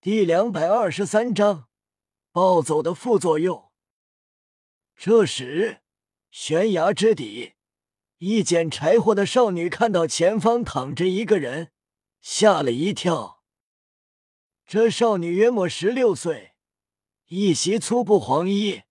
[0.00, 1.66] 第两百二十三章
[2.30, 3.72] 暴走的副作用。
[4.94, 5.80] 这时，
[6.30, 7.54] 悬崖之底，
[8.18, 11.72] 一捡柴火的少女看到前方躺着一个人，
[12.20, 13.42] 吓了一跳。
[14.64, 16.52] 这少女约莫十六岁，
[17.26, 18.82] 一袭粗布黄衣，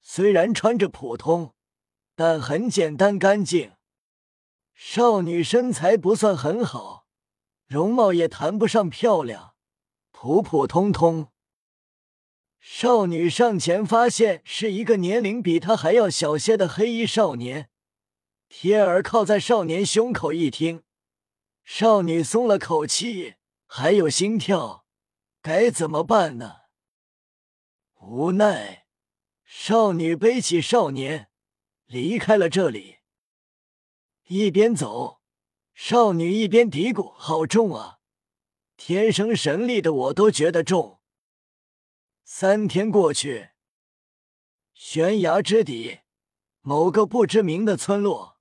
[0.00, 1.54] 虽然穿着普通，
[2.14, 3.72] 但很简单干净。
[4.74, 7.06] 少女身材不算很好，
[7.66, 9.55] 容貌也谈不上漂亮。
[10.18, 11.30] 普普通通。
[12.58, 17.68] 少女上前发现是一个年龄比她还要小些的黑衣少年，
[18.48, 20.82] 贴耳靠在少年胸口一听，
[21.64, 23.34] 少女松了口气，
[23.66, 24.86] 还有心跳，
[25.42, 26.60] 该怎么办呢？
[28.00, 28.86] 无奈，
[29.44, 31.28] 少女背起少年，
[31.84, 32.96] 离开了这里。
[34.28, 35.20] 一边走，
[35.74, 37.95] 少女一边嘀咕：“好重啊！”
[38.76, 41.00] 天生神力的我都觉得重。
[42.24, 43.50] 三天过去，
[44.74, 46.00] 悬崖之底，
[46.60, 48.38] 某个不知名的村落，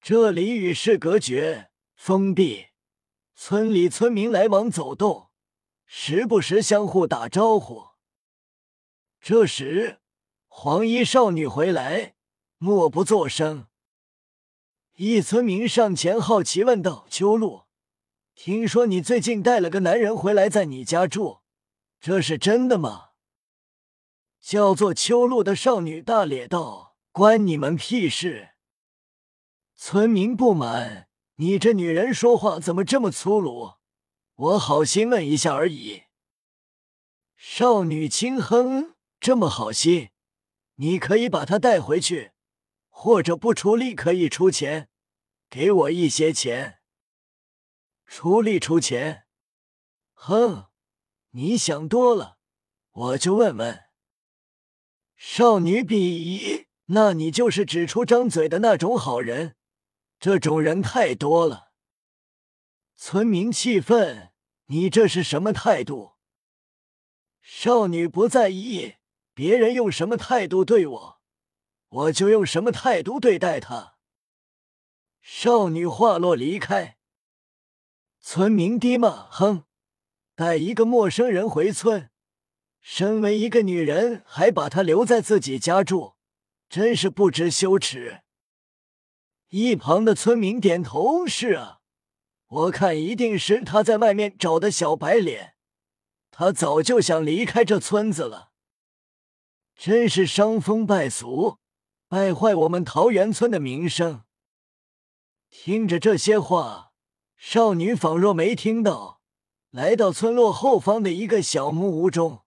[0.00, 2.68] 这里与世隔绝，封闭，
[3.34, 5.30] 村里村民来往走动，
[5.84, 7.88] 时不时相互打招呼。
[9.20, 10.00] 这时，
[10.46, 12.14] 黄衣少女回来，
[12.58, 13.66] 默不作声。
[14.94, 17.67] 一村民上前好奇问道：“秋露。”
[18.40, 21.40] 听说你最近带了个男人回来，在你家住，
[21.98, 23.08] 这是真的吗？
[24.40, 28.50] 叫做秋露的少女大咧道：“关你们屁事！”
[29.74, 33.72] 村民不满：“你这女人说话怎么这么粗鲁？
[34.36, 36.04] 我好心问一下而已。”
[37.36, 40.10] 少女轻哼：“这么好心，
[40.76, 42.30] 你可以把她带回去，
[42.88, 44.88] 或者不出力可以出钱，
[45.50, 46.76] 给我一些钱。”
[48.08, 49.26] 出力出钱，
[50.14, 50.70] 哼！
[51.32, 52.38] 你想多了，
[52.90, 53.84] 我就问问。
[55.14, 59.56] 少女鄙夷，那你就是只出张嘴的那种好人，
[60.18, 61.70] 这种人太多了。
[62.96, 64.32] 村民气愤，
[64.66, 66.14] 你这是什么态度？
[67.42, 68.96] 少女不在意
[69.34, 71.20] 别人用什么态度对我，
[71.88, 73.98] 我就用什么态度对待他。
[75.20, 76.97] 少女话落，离开。
[78.30, 79.64] 村民低骂：“哼，
[80.34, 82.10] 带一个陌生人回村，
[82.78, 86.12] 身为一个女人还把她留在自己家住，
[86.68, 88.20] 真是不知羞耻。”
[89.48, 91.78] 一旁的村民点头：“是啊，
[92.48, 95.54] 我看一定是他在外面找的小白脸，
[96.30, 98.50] 他早就想离开这村子了。
[99.74, 101.56] 真是伤风败俗，
[102.08, 104.24] 败坏我们桃源村的名声。”
[105.48, 106.87] 听着这些话。
[107.38, 109.20] 少女仿若没听到，
[109.70, 112.42] 来到村落后方的一个小木屋中。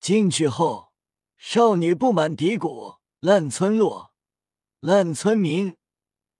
[0.00, 0.92] 进去后，
[1.36, 4.14] 少女不满嘀咕：“烂村落，
[4.80, 5.76] 烂村民，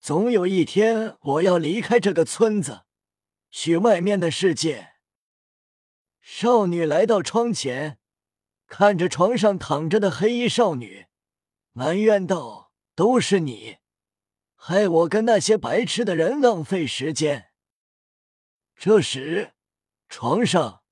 [0.01, 2.85] 总有一天我要离开这个村子，
[3.51, 4.95] 去外面的世界。”
[6.23, 7.99] 少女来到窗前，
[8.67, 11.07] 看着床上躺着的黑衣少女，
[11.73, 13.77] 埋怨道：“都是你。”
[14.61, 17.53] 害我跟那些白痴的人浪费时间。
[18.75, 19.55] 这时，
[20.09, 20.83] 床上，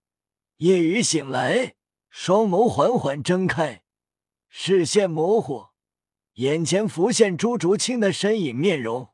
[0.58, 1.74] 夜雨醒来，
[2.08, 3.82] 双眸缓缓睁开，
[4.48, 5.70] 视线模糊，
[6.34, 9.12] 眼前浮现朱竹清的身影面容。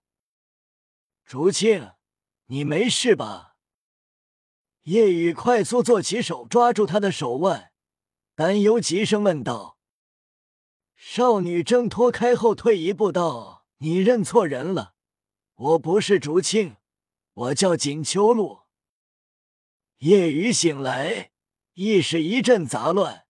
[1.24, 1.92] 竹清，
[2.46, 3.56] 你没事吧？
[4.82, 7.72] 夜雨快速做起手，抓住他的手腕，
[8.34, 9.78] 担忧急声问道。
[10.94, 13.62] 少女挣脱开后，退一步道。
[13.82, 14.94] 你认错人了，
[15.56, 16.76] 我不是竹青，
[17.32, 18.60] 我叫锦秋露。
[19.98, 21.32] 夜雨醒来，
[21.75, 23.26] 意识一阵杂乱，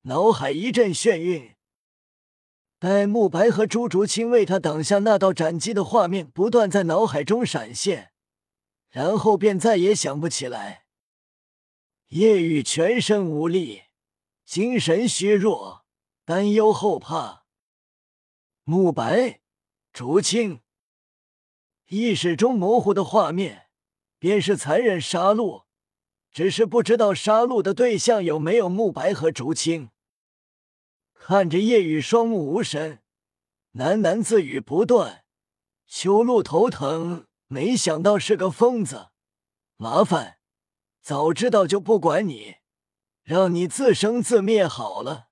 [0.00, 1.54] 脑海一阵眩晕。
[2.80, 8.12] 待慕白和朱竹清为他挡下那道斩击的画面不断在脑海中闪现，
[8.90, 10.86] 然后便再也想不起来。
[12.08, 13.82] 夜雨全身无力，
[14.44, 15.86] 精神虚弱，
[16.24, 17.44] 担忧后怕。
[18.64, 19.41] 慕白。
[19.92, 20.62] 竹青
[21.88, 23.68] 意识中模糊的画面，
[24.18, 25.64] 便是残忍杀戮，
[26.30, 29.90] 只是不知道杀戮的对象有没有慕白和竹青。
[31.12, 33.02] 看着夜雨双目无神，
[33.74, 35.26] 喃喃自语不断。
[35.86, 39.10] 秋露头疼，没想到是个疯子，
[39.76, 40.38] 麻烦，
[41.02, 42.54] 早知道就不管你，
[43.22, 45.28] 让你自生自灭好了。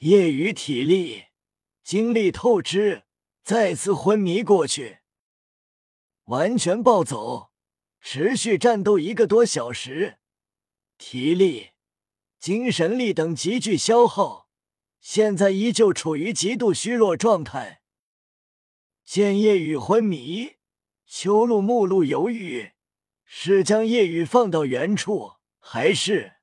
[0.00, 1.28] 夜雨体力
[1.82, 3.04] 精力透支。
[3.42, 5.00] 再次昏迷过去，
[6.24, 7.50] 完全暴走，
[8.00, 10.18] 持续战斗一个多小时，
[10.96, 11.70] 体力、
[12.38, 14.48] 精神力等急剧消耗，
[15.00, 17.82] 现在依旧处于极度虚弱状态。
[19.04, 20.52] 见夜雨昏迷，
[21.04, 22.72] 秋露目露犹豫，
[23.24, 26.34] 是将夜雨放到原处，还是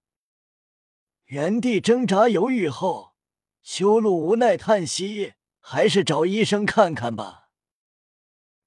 [1.28, 3.16] 原地挣扎犹豫后，
[3.64, 5.36] 秋露无奈叹息，
[5.72, 7.52] 还是找医生看看吧。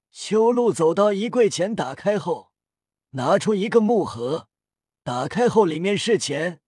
[0.09, 2.53] 秋露走到衣柜前，打开后，
[3.09, 4.47] 拿出一个木盒。
[5.03, 6.61] 打开后，里面是钱，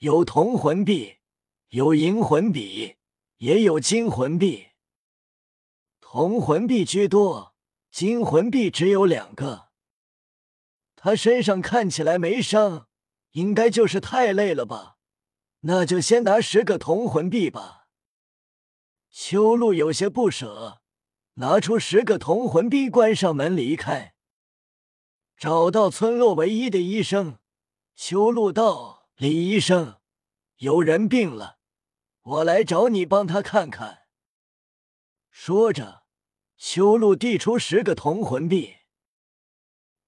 [0.00, 1.20] 有铜魂币，
[1.68, 2.96] 有银魂笔，
[3.38, 4.66] 也有金魂币。
[6.02, 7.54] 铜魂币居多，
[7.90, 9.70] 金魂币只有两个。
[10.96, 12.88] 他身上看起来没伤，
[13.30, 14.98] 应该就是太累了吧？
[15.60, 17.77] 那就先拿十个铜魂币吧。
[19.10, 20.80] 修路有些不舍，
[21.34, 24.14] 拿出十个铜魂币，关上门离开。
[25.36, 27.38] 找到村落唯一的医生。
[27.94, 29.98] 修路道，李医生，
[30.58, 31.58] 有人病了，
[32.22, 34.02] 我来找你帮他看看。
[35.30, 36.04] 说着，
[36.56, 38.76] 修路递出十个铜魂币。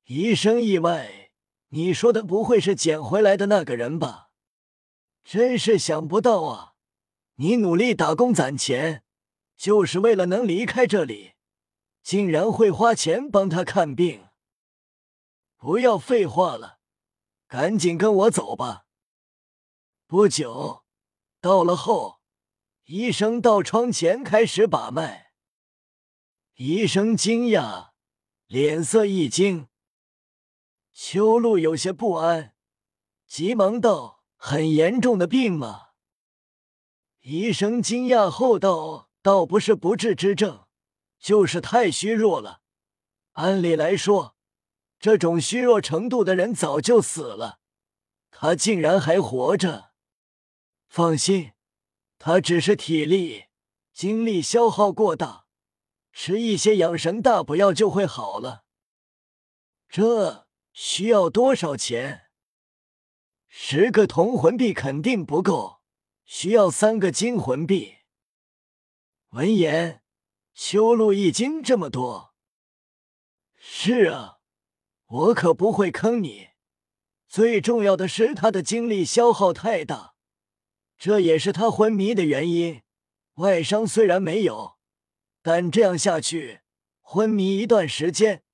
[0.05, 1.31] 医生意外，
[1.69, 4.31] 你说的不会是捡回来的那个人吧？
[5.25, 6.70] 真是想不到啊！
[7.41, 9.03] 你努力打工攒钱，
[9.57, 11.33] 就是为了能离开这里，
[12.03, 14.29] 竟然会花钱帮他看病。
[15.57, 16.81] 不要废话了。
[17.49, 18.85] 赶紧跟我走吧。
[20.07, 20.85] 不久，
[21.41, 22.21] 到了后，
[22.85, 25.33] 医生到窗前开始把脉。
[26.57, 27.93] 医生惊讶，
[28.49, 29.69] 脸色一惊。
[30.93, 32.55] 秋露有些不安，
[33.27, 35.87] 急忙道：“很严重的病吗？”
[37.21, 40.67] 医生惊讶后道：“倒不是不治之症，
[41.19, 42.63] 就是太虚弱了。
[43.33, 44.37] 按理来说。”
[45.01, 47.61] 这种虚弱程度的人早就死了，
[48.31, 49.93] 他竟然还活着。
[50.91, 51.53] 放心，
[52.19, 53.47] 他只是体力、
[53.95, 55.47] 精力消耗过大，
[56.13, 58.65] 吃一些养神大补药就会好了。
[59.89, 62.25] 这需要多少钱？
[63.49, 65.80] 十个铜魂币肯定不够，
[66.32, 67.97] 需要三个金魂币。
[69.31, 70.05] 闻言，
[70.55, 72.37] 修路一惊：“这么多？”
[73.59, 74.38] 是啊。
[75.06, 76.50] 我可不会坑你。
[77.27, 80.15] 最重要的是，他的精力消耗太大，
[80.97, 82.83] 这也是他昏迷的原因。
[83.35, 84.79] 外伤虽然没有，
[85.43, 86.61] 但这样下去，
[87.00, 88.44] 昏迷一段时间，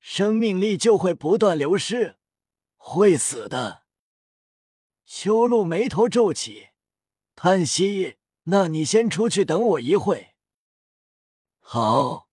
[0.00, 2.16] 生命力就会不断流失，
[2.76, 3.82] 会死的。
[5.04, 6.68] 修路眉头皱起，
[7.44, 10.36] 叹息：“那你先出去等我一会。”
[11.58, 12.28] 好。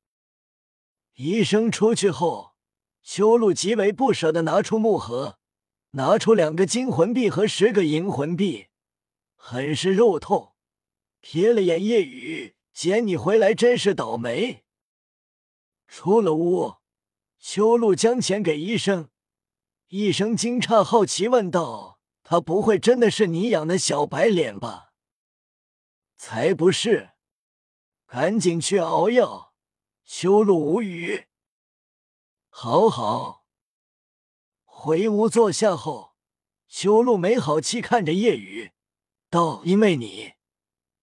[1.15, 2.51] 医生出去后。
[3.01, 5.39] 修路极为不舍的拿出木盒，
[5.93, 8.67] 拿出两个金魂币和十个银魂币，
[9.35, 10.53] 很是肉痛。
[11.23, 14.63] 瞥了眼夜雨，姐，你回来真是倒霉。
[15.87, 16.75] 出了屋，
[17.39, 19.09] 修路将钱给医生，
[19.87, 24.85] 医生惊诧好奇问道：“他不会真的是你养的小白脸吧？”
[26.19, 27.11] 才不是，
[28.05, 29.53] 赶紧去熬药。
[30.03, 31.27] 修路无语。
[32.49, 33.45] 好好，
[34.65, 36.15] 回屋坐下后，
[36.67, 38.73] 修路没好气看着夜雨，
[39.29, 40.33] 道：“因为你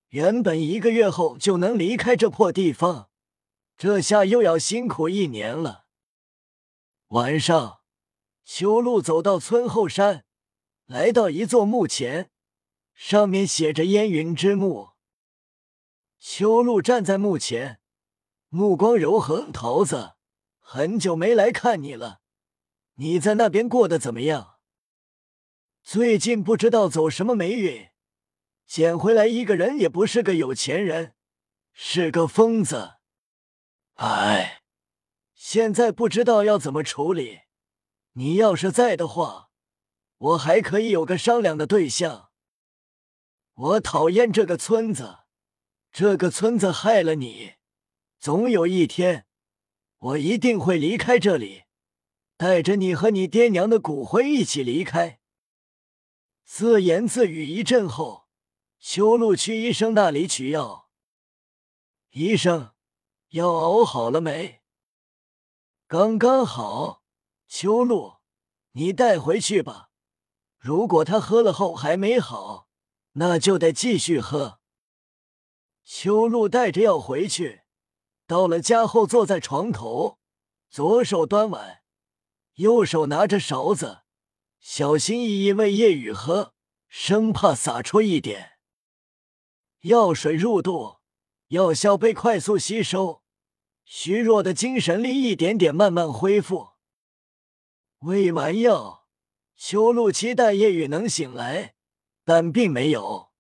[0.09, 3.09] 原本一个月后就能离开这破地方，
[3.79, 5.87] 这下又要辛苦一年了。”
[7.09, 7.81] 晚上，
[8.45, 10.27] 修路走到村后山，
[10.85, 12.31] 来到一座墓前，
[12.93, 14.91] 上面写着“烟云之墓”。
[16.29, 17.79] 修路站在墓前，
[18.49, 20.15] 目光柔和，桃子。
[20.59, 22.21] 很久没来看你了，
[22.95, 24.59] 你在那边过得怎么样？
[25.85, 27.91] 最近不知道走什么霉运，
[28.67, 31.15] 捡回来一个人也不是个有钱人，
[31.73, 32.95] 是个疯子。
[33.95, 34.63] 哎，
[35.33, 37.43] 现在不知道要怎么处理。
[38.15, 39.51] 你要是在的话，
[40.19, 42.31] 我还可以有个商量的对象。
[43.55, 45.21] 我讨厌这个村子，
[45.99, 47.55] 这个村子害了你，
[48.19, 49.27] 总有一天。
[49.97, 51.63] 我一定会离开这里，
[52.37, 55.21] 带着你和你爹娘的骨灰一起离开。
[56.45, 58.27] 自言自语一阵后，
[58.79, 60.91] 修路去医生那里取药。
[62.11, 62.73] 医生，
[63.31, 64.61] 药熬好了没？
[65.87, 67.05] 刚刚好。
[67.49, 68.17] 修路，
[68.73, 69.89] 你带回去吧。
[70.59, 72.69] 如果他喝了后还没好，
[73.13, 74.61] 那就得继续喝。
[75.87, 77.63] 修路带着药回去。
[78.27, 80.19] 到了家后，坐在床头，
[80.69, 81.83] 左手端碗，
[82.55, 84.01] 右手拿着勺子，
[84.59, 86.55] 小心翼翼喂夜雨喝，
[86.89, 88.59] 生怕洒出一点
[89.83, 90.97] 药水入肚，
[91.49, 93.23] 药效被快速吸收，
[93.85, 96.71] 虚弱的精神力一点点慢慢恢复。
[98.01, 99.07] 喂完药，
[99.57, 101.77] 秋露期待夜雨能醒来，
[102.25, 103.31] 但并没有。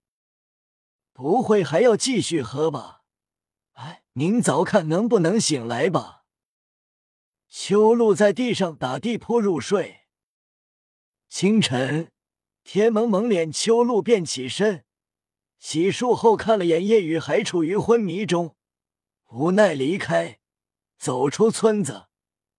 [1.16, 3.00] 不会还要继续喝吧？
[3.73, 6.26] 哎，明早看能不能醒来吧。
[7.49, 10.00] 秋露在地上打地铺入睡。
[11.30, 12.12] 清晨，
[12.62, 14.85] 天蒙蒙脸，秋露便起身，
[15.58, 18.54] 洗漱后看了眼夜雨，还处于昏迷中，
[19.30, 20.40] 无奈离开，
[20.99, 22.08] 走出村子，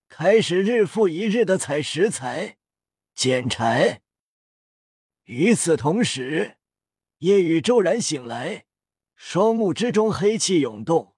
[0.10, 2.58] 开始日复一日的采食材、
[3.14, 4.02] 捡柴。
[5.26, 6.57] 与此同时，
[7.20, 8.66] 夜雨骤然醒来，
[9.16, 11.16] 双目之中黑气涌动，